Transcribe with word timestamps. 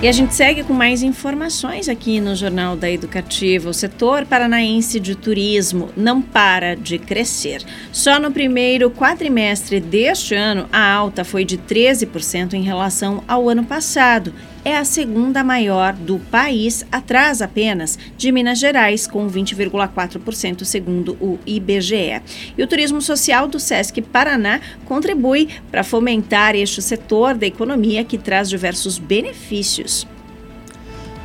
E 0.00 0.06
a 0.06 0.12
gente 0.12 0.32
segue 0.32 0.62
com 0.62 0.72
mais 0.72 1.02
informações 1.02 1.88
aqui 1.88 2.20
no 2.20 2.36
Jornal 2.36 2.76
da 2.76 2.88
Educativa. 2.88 3.68
O 3.68 3.74
setor 3.74 4.24
paranaense 4.26 5.00
de 5.00 5.16
turismo 5.16 5.90
não 5.96 6.22
para 6.22 6.76
de 6.76 7.00
crescer. 7.00 7.64
Só 7.90 8.20
no 8.20 8.30
primeiro 8.30 8.92
quadrimestre 8.92 9.80
deste 9.80 10.36
ano, 10.36 10.68
a 10.72 10.92
alta 10.92 11.24
foi 11.24 11.44
de 11.44 11.58
13% 11.58 12.54
em 12.54 12.62
relação 12.62 13.24
ao 13.26 13.48
ano 13.48 13.64
passado 13.64 14.32
é 14.64 14.76
a 14.76 14.84
segunda 14.84 15.44
maior 15.44 15.92
do 15.92 16.18
país, 16.18 16.84
atrás 16.90 17.40
apenas 17.40 17.98
de 18.16 18.30
Minas 18.32 18.58
Gerais, 18.58 19.06
com 19.06 19.28
20,4%, 19.28 20.64
segundo 20.64 21.12
o 21.20 21.38
IBGE. 21.46 22.22
E 22.56 22.62
o 22.62 22.66
turismo 22.66 23.00
social 23.00 23.46
do 23.46 23.58
SESC 23.58 24.02
Paraná 24.02 24.60
contribui 24.84 25.48
para 25.70 25.84
fomentar 25.84 26.54
este 26.54 26.82
setor 26.82 27.34
da 27.34 27.46
economia 27.46 28.04
que 28.04 28.18
traz 28.18 28.48
diversos 28.48 28.98
benefícios. 28.98 30.06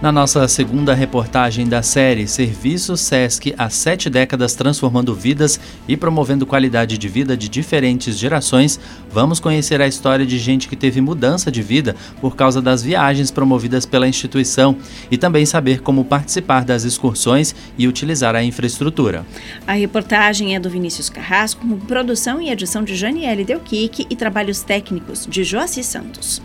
Na 0.04 0.12
nossa 0.12 0.46
segunda 0.50 0.94
reportagem 0.94 1.66
da 1.66 1.82
série 1.82 2.28
Serviço 2.28 2.98
SESC 2.98 3.56
há 3.58 3.70
sete 3.70 4.10
décadas 4.10 4.54
transformando 4.54 5.16
vidas 5.16 5.58
e 5.88 5.96
promovendo 5.96 6.46
qualidade 6.46 6.98
de 6.98 7.08
vida 7.08 7.38
de 7.38 7.48
diferentes 7.48 8.18
gerações, 8.20 8.78
vamos 9.10 9.40
conhecer 9.40 9.82
a 9.82 9.88
história 9.88 10.26
de 10.26 10.38
gente 10.38 10.68
que 10.68 10.76
teve 10.76 11.00
mudança 11.00 11.50
de 11.50 11.62
vida 11.62 11.96
por 12.20 12.36
causa 12.36 12.62
das 12.62 12.84
viagens 12.84 13.32
promovidas 13.32 13.86
pela 13.86 14.06
instituição 14.06 14.76
e 15.10 15.18
também 15.18 15.46
saber 15.46 15.80
como 15.80 16.04
participar 16.04 16.66
das 16.66 16.84
excursões 16.84 17.56
e 17.78 17.88
utilizar 17.88 18.36
a 18.36 18.44
infraestrutura. 18.44 19.26
A 19.66 19.72
reportagem 19.72 20.54
é 20.54 20.60
do 20.60 20.70
Vinícius 20.70 21.08
Carrasco, 21.08 21.66
com 21.66 21.80
produção 21.80 22.42
e 22.42 22.50
edição 22.50 22.84
de 22.84 22.94
Janiele 22.94 23.46
Delquique 23.46 24.06
e 24.10 24.18
trabalhos 24.18 24.64
técnicos 24.64 25.26
de 25.26 25.46
Joaci 25.46 25.82
Santos. 25.82 26.42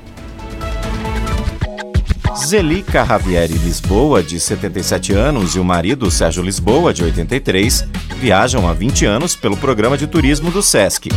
Zelica 2.48 3.05
Javieri 3.05 3.52
Lisboa, 3.52 4.23
de 4.23 4.41
77 4.41 5.12
anos, 5.12 5.55
e 5.55 5.61
o 5.61 5.65
marido 5.65 6.10
Sérgio 6.10 6.43
Lisboa, 6.43 6.95
de 6.95 7.05
83, 7.05 7.82
viajam 8.16 8.66
há 8.66 8.73
20 8.73 9.05
anos 9.05 9.37
pelo 9.37 9.55
programa 9.55 9.99
de 9.99 10.07
turismo 10.07 10.51
do 10.51 10.63
SESC. 10.63 11.10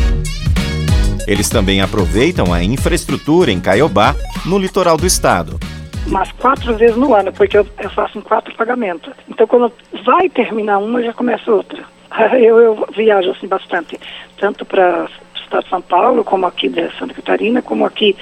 Eles 1.25 1.49
também 1.49 1.79
aproveitam 1.79 2.53
a 2.53 2.61
infraestrutura 2.61 3.49
em 3.49 3.61
Caiobá, 3.61 4.13
no 4.45 4.59
litoral 4.59 4.97
do 4.97 5.07
estado. 5.07 5.57
Mas 6.05 6.29
quatro 6.33 6.75
vezes 6.75 6.97
no 6.97 7.15
ano, 7.15 7.31
porque 7.31 7.57
eu, 7.57 7.65
eu 7.79 7.89
faço 7.91 8.17
em 8.17 8.21
quatro 8.21 8.53
pagamentos. 8.55 9.13
Então, 9.29 9.47
quando 9.47 9.71
vai 10.05 10.27
terminar 10.27 10.79
uma, 10.79 11.01
já 11.01 11.13
começa 11.13 11.49
outra. 11.49 11.81
Eu, 12.43 12.59
eu 12.59 12.87
viajo 12.93 13.31
assim 13.31 13.47
bastante, 13.47 13.97
tanto 14.37 14.65
para 14.65 15.05
o 15.05 15.39
estado 15.39 15.63
de 15.63 15.69
São 15.69 15.81
Paulo, 15.81 16.25
como 16.25 16.45
aqui 16.45 16.67
de 16.67 16.89
Santa 16.99 17.13
Catarina, 17.13 17.61
como 17.61 17.85
aqui 17.85 18.17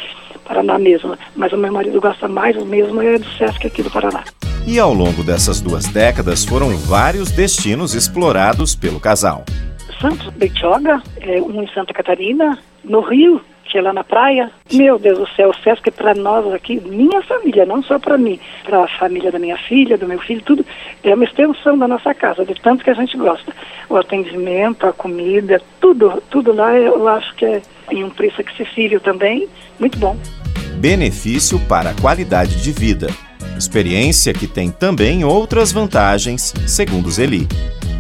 Paraná 0.50 0.80
mesmo. 0.80 1.16
Mas 1.36 1.54
o 1.54 1.58
meu 1.58 1.72
marido 1.72 2.02
gosta 2.02 2.28
mais 2.28 2.58
o 2.58 2.66
mesmo 2.66 3.00
é 3.02 3.20
do 3.20 3.30
Sesc 3.38 3.68
aqui 3.68 3.84
do 3.84 3.92
Paraná. 3.92 4.24
E 4.66 4.80
ao 4.80 4.92
longo 4.94 5.24
dessas 5.24 5.62
duas 5.62 5.86
décadas 5.86 6.44
foram 6.44 6.76
vários 6.76 7.32
destinos 7.32 7.94
explorados 7.94 8.76
pelo 8.76 9.00
casal. 9.00 9.46
Santos 10.02 10.28
Beitioga, 10.34 11.02
é, 11.18 11.40
um 11.40 11.64
em 11.64 11.68
Santa 11.72 11.94
Catarina, 11.94 12.58
no 12.90 13.00
Rio, 13.00 13.40
que 13.64 13.78
é 13.78 13.82
lá 13.82 13.94
na 13.94 14.04
praia. 14.04 14.52
Meu 14.74 15.00
Deus 15.00 15.20
do 15.20 15.28
céu, 15.36 15.52
o 15.52 15.64
Sesc 15.64 15.88
é 15.88 15.92
para 15.92 16.14
nós 16.14 16.52
aqui, 16.54 16.82
minha 16.82 17.22
família, 17.22 17.66
não 17.66 17.82
só 17.82 17.98
para 17.98 18.18
mim, 18.18 18.40
para 18.66 18.84
a 18.84 18.88
família 18.88 19.32
da 19.32 19.40
minha 19.40 19.58
filha, 19.58 19.98
do 19.98 20.08
meu 20.08 20.20
filho, 20.20 20.42
tudo. 20.42 20.66
É 21.04 21.14
uma 21.14 21.24
extensão 21.24 21.78
da 21.78 21.88
nossa 21.88 22.14
casa, 22.14 22.44
de 22.44 22.56
tanto 22.56 22.84
que 22.84 22.90
a 22.90 22.96
gente 22.96 23.16
gosta. 23.16 23.54
O 23.88 23.96
atendimento, 23.96 24.86
a 24.86 24.92
comida, 24.92 25.62
tudo, 25.80 26.22
tudo 26.30 26.52
lá 26.52 26.76
eu 26.76 27.08
acho 27.08 27.34
que 27.36 27.46
é 27.46 27.62
em 27.92 28.04
um 28.04 28.10
preço 28.10 28.42
acessível 28.42 29.00
também, 29.00 29.48
muito 29.80 29.98
bom 29.98 30.18
benefício 30.80 31.60
para 31.68 31.90
a 31.90 31.94
qualidade 31.94 32.64
de 32.64 32.72
vida. 32.72 33.08
Experiência 33.58 34.34
que 34.34 34.48
tem 34.48 34.72
também 34.72 35.26
outras 35.26 35.74
vantagens, 35.74 36.54
segundo 36.66 37.12
Zeli. 37.12 37.48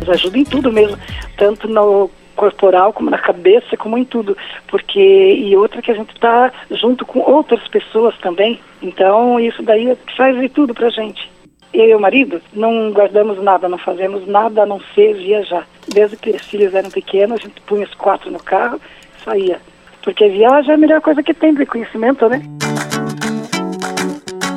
Ajuda 0.07 0.37
em 0.37 0.45
tudo 0.45 0.71
mesmo, 0.71 0.97
tanto 1.37 1.67
no 1.67 2.09
corporal 2.39 2.93
como 2.93 3.09
na 3.09 3.17
cabeça, 3.17 3.75
como 3.75 3.97
em 3.97 4.05
tudo, 4.05 4.37
porque 4.67 5.33
e 5.33 5.57
outra 5.57 5.81
que 5.81 5.91
a 5.91 5.93
gente 5.93 6.13
está 6.15 6.49
junto 6.71 7.05
com 7.05 7.19
outras 7.19 7.67
pessoas 7.67 8.17
também. 8.19 8.57
Então 8.81 9.37
isso 9.37 9.61
daí 9.61 9.97
faz 10.15 10.39
de 10.39 10.47
tudo 10.47 10.73
pra 10.73 10.89
gente. 10.89 11.29
Eu 11.73 11.89
e 11.89 11.95
o 11.95 11.99
marido 11.99 12.41
não 12.53 12.91
guardamos 12.91 13.43
nada, 13.43 13.67
não 13.67 13.77
fazemos 13.77 14.25
nada 14.25 14.63
a 14.63 14.65
não 14.65 14.79
ser 14.95 15.13
viajar. 15.15 15.67
Desde 15.93 16.15
que 16.15 16.29
os 16.29 16.41
filhos 16.43 16.73
eram 16.73 16.89
pequenos, 16.89 17.39
a 17.39 17.43
gente 17.43 17.61
punha 17.61 17.83
os 17.83 17.93
quatro 17.93 18.31
no 18.31 18.39
carro, 18.39 18.79
saía. 19.23 19.59
Porque 20.01 20.29
viagem 20.29 20.71
é 20.71 20.75
a 20.75 20.77
melhor 20.77 21.01
coisa 21.01 21.21
que 21.21 21.33
tem 21.33 21.53
de 21.53 21.65
conhecimento, 21.65 22.27
né? 22.29 22.41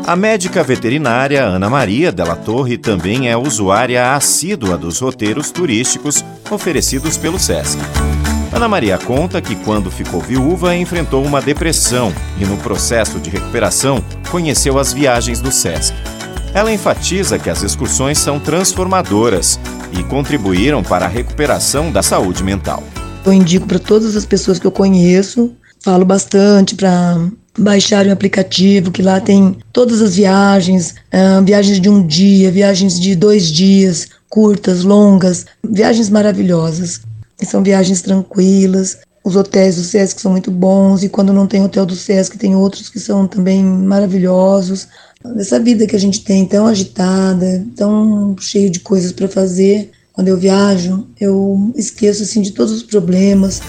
A 0.04 0.16
médica 0.16 0.64
veterinária 0.64 1.44
Ana 1.44 1.70
Maria 1.70 2.10
Della 2.10 2.34
Torre 2.34 2.76
também 2.76 3.30
é 3.30 3.36
usuária 3.36 4.14
assídua 4.14 4.76
dos 4.76 4.98
roteiros 4.98 5.52
turísticos 5.52 6.24
oferecidos 6.50 7.16
pelo 7.16 7.38
SESC. 7.38 7.78
Ana 8.52 8.68
Maria 8.68 8.98
conta 8.98 9.40
que, 9.40 9.54
quando 9.54 9.92
ficou 9.92 10.20
viúva, 10.20 10.74
enfrentou 10.74 11.24
uma 11.24 11.40
depressão 11.40 12.12
e, 12.38 12.44
no 12.44 12.56
processo 12.56 13.20
de 13.20 13.30
recuperação, 13.30 14.04
conheceu 14.28 14.76
as 14.76 14.92
viagens 14.92 15.40
do 15.40 15.52
SESC. 15.52 15.94
Ela 16.52 16.72
enfatiza 16.72 17.38
que 17.38 17.48
as 17.48 17.62
excursões 17.62 18.18
são 18.18 18.40
transformadoras 18.40 19.58
e 19.96 20.02
contribuíram 20.02 20.82
para 20.82 21.06
a 21.06 21.08
recuperação 21.08 21.92
da 21.92 22.02
saúde 22.02 22.42
mental. 22.42 22.82
Eu 23.24 23.32
indico 23.32 23.68
para 23.68 23.78
todas 23.78 24.16
as 24.16 24.26
pessoas 24.26 24.58
que 24.58 24.66
eu 24.66 24.72
conheço, 24.72 25.54
falo 25.80 26.04
bastante 26.04 26.74
para 26.74 27.18
baixarem 27.58 28.10
o 28.10 28.14
aplicativo, 28.14 28.90
que 28.90 29.02
lá 29.02 29.20
tem 29.20 29.56
todas 29.72 30.00
as 30.00 30.16
viagens, 30.16 30.94
uh, 31.12 31.44
viagens 31.44 31.80
de 31.80 31.88
um 31.88 32.06
dia, 32.06 32.50
viagens 32.50 32.98
de 32.98 33.14
dois 33.14 33.46
dias, 33.50 34.08
curtas, 34.28 34.82
longas, 34.84 35.44
viagens 35.62 36.08
maravilhosas. 36.08 37.00
E 37.40 37.46
são 37.46 37.62
viagens 37.62 38.00
tranquilas. 38.02 38.98
Os 39.24 39.36
hotéis 39.36 39.76
do 39.76 39.82
Sesc 39.82 40.20
são 40.20 40.32
muito 40.32 40.50
bons, 40.50 41.02
e 41.02 41.08
quando 41.08 41.32
não 41.32 41.46
tem 41.46 41.62
hotel 41.62 41.86
do 41.86 41.94
Sesc, 41.94 42.36
tem 42.38 42.56
outros 42.56 42.88
que 42.88 42.98
são 42.98 43.26
também 43.26 43.62
maravilhosos. 43.62 44.88
Essa 45.36 45.60
vida 45.60 45.86
que 45.86 45.94
a 45.94 46.00
gente 46.00 46.24
tem 46.24 46.44
tão 46.44 46.66
agitada, 46.66 47.64
tão 47.76 48.34
cheio 48.40 48.68
de 48.68 48.80
coisas 48.80 49.12
para 49.12 49.28
fazer, 49.28 49.90
quando 50.12 50.28
eu 50.28 50.36
viajo, 50.36 51.06
eu 51.20 51.72
esqueço 51.76 52.22
assim 52.22 52.42
de 52.42 52.52
todos 52.52 52.72
os 52.72 52.82
problemas, 52.82 53.60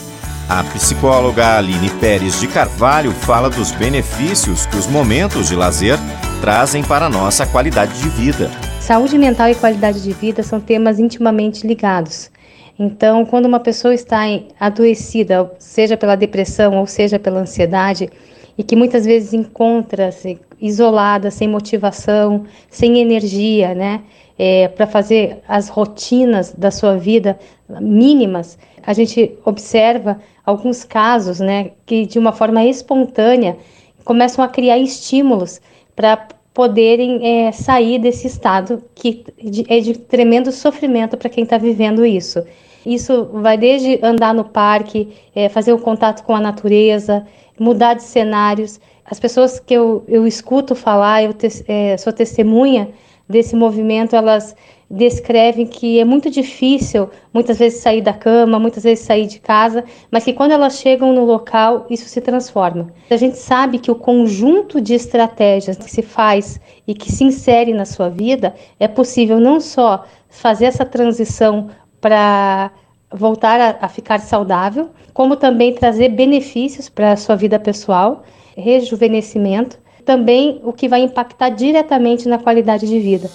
a 0.49 0.63
psicóloga 0.63 1.57
Aline 1.57 1.89
Pérez 1.99 2.39
de 2.39 2.47
Carvalho 2.47 3.11
fala 3.11 3.49
dos 3.49 3.71
benefícios 3.71 4.65
que 4.65 4.75
os 4.75 4.87
momentos 4.87 5.47
de 5.47 5.55
lazer 5.55 5.97
trazem 6.41 6.83
para 6.83 7.05
a 7.05 7.09
nossa 7.09 7.45
qualidade 7.45 7.97
de 7.99 8.09
vida. 8.09 8.51
Saúde 8.79 9.17
mental 9.17 9.49
e 9.49 9.55
qualidade 9.55 10.03
de 10.03 10.11
vida 10.11 10.43
são 10.43 10.59
temas 10.59 10.99
intimamente 10.99 11.65
ligados. 11.65 12.29
Então, 12.77 13.25
quando 13.25 13.45
uma 13.45 13.59
pessoa 13.59 13.93
está 13.93 14.23
adoecida, 14.59 15.49
seja 15.59 15.95
pela 15.95 16.15
depressão 16.15 16.77
ou 16.77 16.87
seja 16.87 17.17
pela 17.17 17.39
ansiedade, 17.39 18.09
e 18.57 18.63
que 18.63 18.75
muitas 18.75 19.05
vezes 19.05 19.33
encontra-se 19.33 20.39
isolada, 20.59 21.31
sem 21.31 21.47
motivação, 21.47 22.45
sem 22.69 22.99
energia, 22.99 23.73
né, 23.73 24.01
é, 24.37 24.67
para 24.67 24.87
fazer 24.87 25.39
as 25.47 25.69
rotinas 25.69 26.53
da 26.53 26.71
sua 26.71 26.97
vida 26.97 27.37
mínimas, 27.81 28.57
a 28.85 28.93
gente 28.93 29.37
observa 29.45 30.19
alguns 30.45 30.83
casos, 30.83 31.39
né, 31.39 31.71
que 31.85 32.05
de 32.05 32.19
uma 32.19 32.31
forma 32.31 32.63
espontânea 32.63 33.57
começam 34.03 34.43
a 34.43 34.47
criar 34.47 34.77
estímulos 34.77 35.61
para 35.95 36.27
poderem 36.53 37.47
é, 37.47 37.51
sair 37.51 37.99
desse 37.99 38.27
estado 38.27 38.83
que 38.93 39.23
é 39.67 39.79
de 39.79 39.97
tremendo 39.97 40.51
sofrimento 40.51 41.17
para 41.17 41.29
quem 41.29 41.43
está 41.43 41.57
vivendo 41.57 42.05
isso. 42.05 42.43
Isso 42.85 43.29
vai 43.33 43.57
desde 43.57 43.99
andar 44.03 44.33
no 44.33 44.43
parque, 44.43 45.09
é, 45.35 45.49
fazer 45.49 45.73
o 45.73 45.77
um 45.77 45.79
contato 45.79 46.23
com 46.23 46.35
a 46.35 46.39
natureza, 46.39 47.25
mudar 47.59 47.93
de 47.93 48.03
cenários. 48.03 48.79
As 49.05 49.19
pessoas 49.19 49.59
que 49.59 49.73
eu, 49.73 50.03
eu 50.07 50.27
escuto 50.27 50.75
falar, 50.75 51.23
eu 51.23 51.33
te, 51.33 51.47
é, 51.67 51.97
sou 51.97 52.11
testemunha 52.11 52.89
desse 53.27 53.55
movimento, 53.55 54.15
elas 54.15 54.55
descrevem 54.93 55.65
que 55.65 55.99
é 55.99 56.05
muito 56.05 56.29
difícil 56.29 57.09
muitas 57.33 57.57
vezes 57.57 57.79
sair 57.79 58.01
da 58.01 58.13
cama, 58.13 58.59
muitas 58.59 58.83
vezes 58.83 59.03
sair 59.03 59.25
de 59.25 59.39
casa, 59.39 59.83
mas 60.11 60.23
que 60.23 60.33
quando 60.33 60.51
elas 60.51 60.77
chegam 60.77 61.13
no 61.13 61.25
local, 61.25 61.87
isso 61.89 62.07
se 62.07 62.21
transforma. 62.21 62.93
A 63.09 63.17
gente 63.17 63.37
sabe 63.37 63.79
que 63.79 63.89
o 63.89 63.95
conjunto 63.95 64.79
de 64.79 64.93
estratégias 64.93 65.77
que 65.77 65.89
se 65.89 66.03
faz 66.03 66.59
e 66.87 66.93
que 66.93 67.11
se 67.11 67.23
insere 67.23 67.73
na 67.73 67.85
sua 67.85 68.07
vida 68.07 68.53
é 68.79 68.87
possível 68.87 69.39
não 69.39 69.59
só 69.59 70.05
fazer 70.29 70.65
essa 70.65 70.85
transição 70.85 71.69
para 72.03 72.69
voltar 73.09 73.61
a, 73.61 73.85
a, 73.85 73.87
ficar 73.87 74.19
saudável, 74.19 74.89
como 75.13 75.37
também 75.37 75.73
trazer 75.73 76.09
benefícios 76.09 76.89
para 76.89 77.13
a 77.13 77.15
sua 77.15 77.37
vida 77.37 77.57
pessoal, 77.57 78.23
rejuvenescimento, 78.57 79.77
também 80.05 80.59
o 80.65 80.73
que 80.73 80.89
vai 80.89 80.99
impactar 80.99 81.47
diretamente 81.49 82.27
na 82.27 82.37
qualidade 82.37 82.85
de 82.85 82.99
vida. 82.99 83.29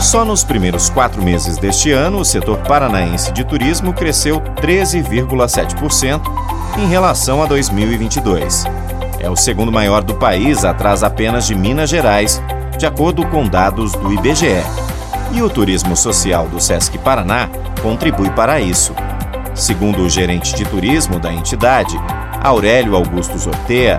Só 0.00 0.24
nos 0.24 0.42
primeiros 0.42 0.90
quatro 0.90 1.22
meses 1.22 1.58
deste 1.58 1.92
ano, 1.92 2.18
o 2.18 2.24
setor 2.24 2.58
paranaense 2.66 3.30
de 3.30 3.44
turismo 3.44 3.92
cresceu 3.92 4.40
13,7% 4.40 6.20
em 6.76 6.88
relação 6.88 7.40
a 7.40 7.46
2022. 7.46 8.64
É 9.20 9.30
o 9.30 9.36
segundo 9.36 9.70
maior 9.70 10.02
do 10.02 10.16
país, 10.16 10.64
atrás 10.64 11.04
apenas 11.04 11.46
de 11.46 11.54
Minas 11.54 11.88
Gerais, 11.88 12.42
de 12.76 12.84
acordo 12.84 13.24
com 13.28 13.46
dados 13.46 13.92
do 13.92 14.12
IBGE. 14.12 14.91
E 15.34 15.40
o 15.40 15.48
turismo 15.48 15.96
social 15.96 16.46
do 16.46 16.60
Sesc 16.60 16.98
Paraná 16.98 17.48
contribui 17.80 18.30
para 18.30 18.60
isso. 18.60 18.94
Segundo 19.54 20.02
o 20.02 20.10
gerente 20.10 20.54
de 20.54 20.62
turismo 20.68 21.18
da 21.18 21.32
entidade, 21.32 21.96
Aurélio 22.42 22.94
Augusto 22.94 23.38
Zortea, 23.38 23.98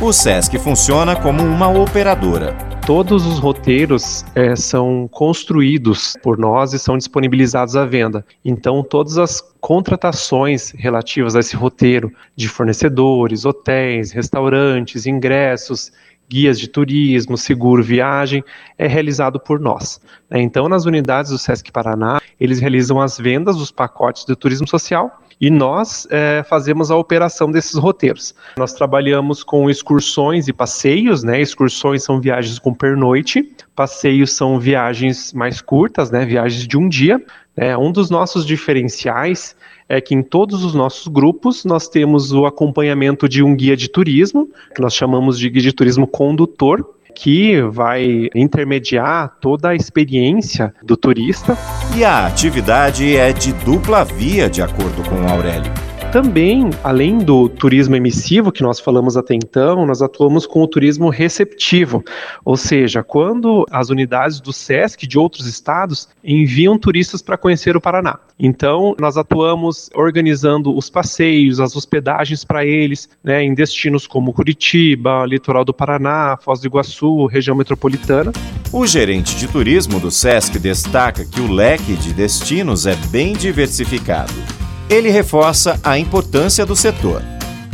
o 0.00 0.12
Sesc 0.12 0.56
funciona 0.58 1.16
como 1.16 1.42
uma 1.42 1.68
operadora. 1.68 2.56
Todos 2.86 3.26
os 3.26 3.40
roteiros 3.40 4.24
é, 4.36 4.54
são 4.54 5.08
construídos 5.10 6.16
por 6.22 6.38
nós 6.38 6.72
e 6.72 6.78
são 6.78 6.96
disponibilizados 6.96 7.74
à 7.74 7.84
venda. 7.84 8.24
Então, 8.44 8.82
todas 8.82 9.18
as 9.18 9.42
contratações 9.60 10.70
relativas 10.70 11.34
a 11.34 11.40
esse 11.40 11.56
roteiro 11.56 12.12
de 12.36 12.48
fornecedores, 12.48 13.44
hotéis, 13.44 14.12
restaurantes, 14.12 15.06
ingressos, 15.06 15.92
guias 16.28 16.58
de 16.58 16.68
turismo, 16.68 17.36
seguro 17.36 17.82
viagem, 17.82 18.44
é 18.76 18.86
realizado 18.86 19.40
por 19.40 19.58
nós. 19.58 20.00
Né? 20.30 20.40
Então, 20.40 20.68
nas 20.68 20.84
unidades 20.84 21.30
do 21.30 21.38
Sesc 21.38 21.72
Paraná, 21.72 22.20
eles 22.40 22.60
realizam 22.60 23.00
as 23.00 23.18
vendas 23.18 23.56
dos 23.56 23.70
pacotes 23.70 24.24
de 24.24 24.36
turismo 24.36 24.68
social 24.68 25.20
e 25.40 25.50
nós 25.50 26.06
é, 26.10 26.44
fazemos 26.48 26.90
a 26.90 26.96
operação 26.96 27.50
desses 27.50 27.74
roteiros. 27.74 28.34
Nós 28.56 28.72
trabalhamos 28.72 29.44
com 29.44 29.70
excursões 29.70 30.48
e 30.48 30.52
passeios, 30.52 31.22
né? 31.22 31.40
Excursões 31.40 32.02
são 32.02 32.20
viagens 32.20 32.58
com 32.58 32.74
pernoite, 32.74 33.54
passeios 33.74 34.32
são 34.32 34.58
viagens 34.58 35.32
mais 35.32 35.60
curtas, 35.60 36.10
né? 36.10 36.24
Viagens 36.24 36.66
de 36.66 36.76
um 36.76 36.88
dia. 36.88 37.24
Né? 37.56 37.76
Um 37.76 37.92
dos 37.92 38.10
nossos 38.10 38.44
diferenciais 38.44 39.54
é 39.88 40.00
que 40.00 40.14
em 40.14 40.22
todos 40.22 40.64
os 40.64 40.74
nossos 40.74 41.08
grupos 41.08 41.64
nós 41.64 41.88
temos 41.88 42.32
o 42.32 42.44
acompanhamento 42.44 43.28
de 43.28 43.42
um 43.42 43.56
guia 43.56 43.76
de 43.76 43.88
turismo, 43.88 44.48
que 44.74 44.80
nós 44.80 44.94
chamamos 44.94 45.38
de 45.38 45.48
guia 45.48 45.62
de 45.62 45.72
turismo 45.72 46.06
condutor, 46.06 46.94
que 47.14 47.60
vai 47.62 48.28
intermediar 48.34 49.36
toda 49.40 49.70
a 49.70 49.74
experiência 49.74 50.72
do 50.82 50.96
turista. 50.96 51.56
E 51.96 52.04
a 52.04 52.26
atividade 52.26 53.16
é 53.16 53.32
de 53.32 53.52
dupla 53.52 54.04
via, 54.04 54.48
de 54.48 54.62
acordo 54.62 55.02
com 55.08 55.16
o 55.16 55.28
Aurélio. 55.28 55.87
Também, 56.10 56.70
além 56.82 57.18
do 57.18 57.50
turismo 57.50 57.94
emissivo 57.94 58.50
que 58.50 58.62
nós 58.62 58.80
falamos 58.80 59.14
até 59.14 59.34
então, 59.34 59.84
nós 59.84 60.00
atuamos 60.00 60.46
com 60.46 60.62
o 60.62 60.66
turismo 60.66 61.10
receptivo, 61.10 62.02
ou 62.42 62.56
seja, 62.56 63.02
quando 63.02 63.66
as 63.70 63.90
unidades 63.90 64.40
do 64.40 64.50
SESC 64.50 65.06
de 65.06 65.18
outros 65.18 65.46
estados 65.46 66.08
enviam 66.24 66.78
turistas 66.78 67.20
para 67.20 67.36
conhecer 67.36 67.76
o 67.76 67.80
Paraná. 67.80 68.18
Então, 68.38 68.96
nós 68.98 69.18
atuamos 69.18 69.90
organizando 69.94 70.74
os 70.74 70.88
passeios, 70.88 71.60
as 71.60 71.76
hospedagens 71.76 72.42
para 72.42 72.64
eles, 72.64 73.06
né, 73.22 73.44
em 73.44 73.52
destinos 73.52 74.06
como 74.06 74.32
Curitiba, 74.32 75.26
litoral 75.26 75.64
do 75.64 75.74
Paraná, 75.74 76.38
Foz 76.40 76.60
do 76.60 76.68
Iguaçu, 76.68 77.26
região 77.26 77.54
metropolitana. 77.54 78.32
O 78.72 78.86
gerente 78.86 79.36
de 79.36 79.46
turismo 79.46 80.00
do 80.00 80.10
SESC 80.10 80.58
destaca 80.58 81.22
que 81.26 81.40
o 81.40 81.52
leque 81.52 81.92
de 81.96 82.14
destinos 82.14 82.86
é 82.86 82.96
bem 83.10 83.34
diversificado. 83.34 84.57
Ele 84.90 85.10
reforça 85.10 85.78
a 85.84 85.98
importância 85.98 86.64
do 86.64 86.74
setor. 86.74 87.22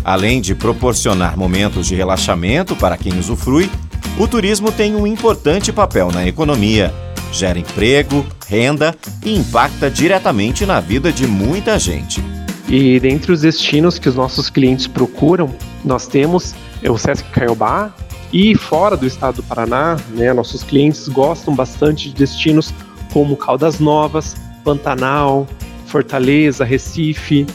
Além 0.05 0.41
de 0.41 0.53
proporcionar 0.53 1.39
momentos 1.39 1.87
de 1.87 1.95
relaxamento 1.95 2.75
para 2.75 2.97
quem 2.97 3.17
usufrui, 3.17 3.71
o 4.19 4.27
turismo 4.27 4.73
tem 4.73 4.97
um 4.97 5.07
importante 5.07 5.73
papel 5.73 6.11
na 6.11 6.27
economia, 6.27 6.93
gera 7.31 7.59
emprego, 7.59 8.27
renda 8.49 8.97
e 9.25 9.37
impacta 9.37 9.89
diretamente 9.89 10.67
na 10.67 10.81
vida 10.81 11.13
de 11.13 11.25
muita 11.27 11.79
gente. 11.79 12.21
E 12.69 12.99
dentre 12.99 13.31
os 13.31 13.43
destinos 13.43 13.97
que 13.97 14.09
os 14.09 14.17
nossos 14.17 14.51
clientes 14.51 14.89
procuram, 14.89 15.55
nós 15.85 16.09
temos 16.09 16.53
o 16.83 16.99
Sesc 16.99 17.29
Caiobá 17.31 17.95
e 18.33 18.57
fora 18.57 18.97
do 18.97 19.07
estado 19.07 19.37
do 19.37 19.43
Paraná, 19.45 19.97
né, 20.11 20.33
nossos 20.33 20.65
clientes 20.65 21.07
gostam 21.07 21.55
bastante 21.55 22.09
de 22.09 22.17
destinos 22.17 22.75
como 23.13 23.37
Caldas 23.37 23.79
Novas, 23.79 24.35
Pantanal, 24.65 25.47
Fortaleza, 25.95 26.65
Recife, 26.65 27.47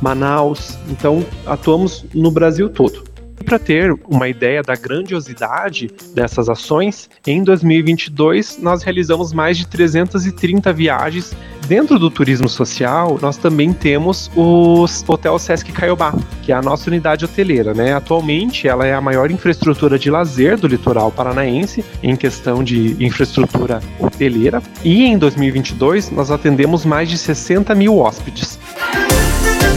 Manaus. 0.00 0.78
Então, 0.88 1.26
atuamos 1.44 2.06
no 2.14 2.30
Brasil 2.30 2.68
todo. 2.68 3.02
Para 3.44 3.58
ter 3.58 3.92
uma 4.08 4.28
ideia 4.28 4.62
da 4.62 4.76
grandiosidade 4.76 5.90
dessas 6.14 6.48
ações, 6.48 7.10
em 7.26 7.42
2022 7.42 8.58
nós 8.62 8.84
realizamos 8.84 9.32
mais 9.32 9.58
de 9.58 9.66
330 9.66 10.72
viagens. 10.72 11.34
Dentro 11.70 12.00
do 12.00 12.10
turismo 12.10 12.48
social, 12.48 13.16
nós 13.22 13.36
também 13.36 13.72
temos 13.72 14.28
o 14.34 14.86
Hotel 15.06 15.38
Sesc 15.38 15.70
Caiobá, 15.70 16.12
que 16.42 16.50
é 16.50 16.54
a 16.56 16.60
nossa 16.60 16.90
unidade 16.90 17.24
hoteleira. 17.24 17.72
Né? 17.72 17.92
Atualmente, 17.92 18.66
ela 18.66 18.84
é 18.84 18.92
a 18.92 19.00
maior 19.00 19.30
infraestrutura 19.30 19.96
de 19.96 20.10
lazer 20.10 20.58
do 20.58 20.66
litoral 20.66 21.12
paranaense, 21.12 21.84
em 22.02 22.16
questão 22.16 22.64
de 22.64 22.96
infraestrutura 22.98 23.80
hoteleira. 24.00 24.60
E 24.82 25.04
em 25.04 25.16
2022, 25.16 26.10
nós 26.10 26.32
atendemos 26.32 26.84
mais 26.84 27.08
de 27.08 27.16
60 27.16 27.72
mil 27.76 27.98
hóspedes. 27.98 28.58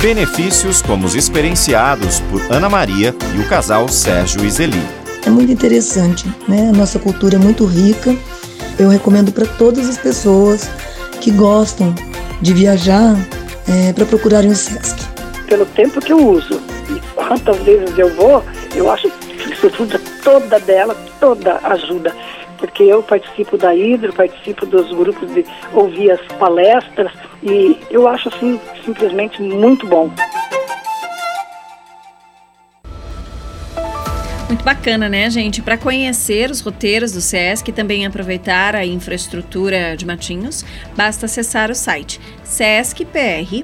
Benefícios 0.02 0.82
como 0.82 1.06
os 1.06 1.14
experienciados 1.14 2.22
por 2.22 2.42
Ana 2.52 2.70
Maria 2.70 3.16
e 3.36 3.40
o 3.40 3.48
casal 3.48 3.88
Sérgio 3.88 4.44
Iseli. 4.44 4.82
É 5.28 5.30
muito 5.30 5.52
interessante, 5.52 6.26
né? 6.48 6.70
A 6.70 6.74
nossa 6.76 6.98
cultura 6.98 7.36
é 7.36 7.40
muito 7.40 7.66
rica. 7.66 8.18
Eu 8.80 8.90
recomendo 8.90 9.32
para 9.32 9.46
todas 9.46 9.88
as 9.88 10.00
pessoas 10.00 10.68
que 11.24 11.32
gostam 11.32 11.96
de 12.42 12.54
viajar 12.54 13.16
é, 13.70 13.94
para 13.94 14.06
procurarem 14.06 14.52
o 14.52 14.56
Sesc. 14.56 14.98
Pelo 15.48 15.66
tempo 15.68 16.02
que 16.02 16.12
eu 16.12 16.18
uso 16.18 16.62
e 16.90 17.00
quantas 17.16 17.58
vezes 17.60 17.98
eu 17.98 18.14
vou, 18.16 18.44
eu 18.76 18.92
acho 18.92 19.10
que 19.10 19.44
a 19.44 19.54
estrutura 19.54 20.02
toda 20.22 20.60
dela, 20.60 20.96
toda 21.22 21.60
ajuda 21.64 22.14
porque 22.58 22.84
eu 22.84 23.04
participo 23.04 23.58
da 23.58 23.76
Hidro, 23.76 24.14
participo 24.14 24.66
dos 24.66 24.90
grupos 24.90 25.34
de 25.34 25.46
ouvir 25.74 26.12
as 26.12 26.22
palestras 26.40 27.12
e 27.42 27.78
eu 27.90 28.08
acho 28.08 28.30
assim 28.30 28.60
simplesmente 28.86 29.42
muito 29.42 29.86
bom. 29.86 30.10
Bacana, 34.64 35.10
né, 35.10 35.30
gente? 35.30 35.62
Para 35.62 35.78
conhecer 35.78 36.50
os 36.50 36.62
roteiros 36.62 37.12
do 37.12 37.22
SESC 37.22 37.70
e 37.70 37.74
também 37.74 38.06
aproveitar 38.06 38.76
a 38.76 38.86
infraestrutura 38.86 39.96
de 39.98 40.06
Matinhos, 40.06 40.66
basta 40.96 41.26
acessar 41.26 41.70
o 41.70 41.76
site 41.76 42.20
sescpr.com.br 42.44 43.64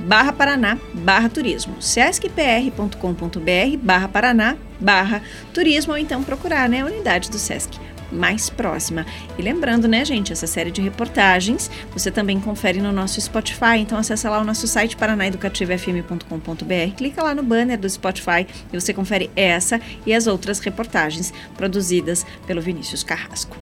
barra 0.00 0.32
Paraná 0.32 0.78
barra 0.94 1.28
turismo, 1.28 1.80
sescpr.com.br 1.82 3.76
barra 3.82 4.08
Paraná 4.08 4.56
barra 4.80 5.22
turismo 5.52 5.92
ou 5.92 5.98
então 5.98 6.22
procurar 6.22 6.68
né, 6.68 6.82
a 6.82 6.86
unidade 6.86 7.30
do 7.30 7.38
Sesc 7.38 7.78
mais 8.10 8.48
próxima. 8.48 9.04
E 9.38 9.42
lembrando, 9.42 9.86
né, 9.86 10.04
gente, 10.04 10.32
essa 10.32 10.46
série 10.46 10.70
de 10.70 10.80
reportagens 10.80 11.70
você 11.92 12.10
também 12.10 12.40
confere 12.40 12.80
no 12.80 12.92
nosso 12.92 13.20
Spotify. 13.20 13.78
Então 13.78 13.98
acessa 13.98 14.30
lá 14.30 14.40
o 14.40 14.44
nosso 14.44 14.66
site 14.66 14.96
paranaeducativofm.com.br, 14.96 16.96
clica 16.96 17.22
lá 17.22 17.34
no 17.34 17.42
banner 17.42 17.78
do 17.78 17.88
Spotify 17.88 18.46
e 18.72 18.80
você 18.80 18.94
confere 18.94 19.30
essa 19.36 19.80
e 20.06 20.14
as 20.14 20.26
outras 20.26 20.58
reportagens 20.60 21.32
produzidas 21.56 22.24
pelo 22.46 22.60
Vinícius 22.60 23.02
Carrasco. 23.02 23.58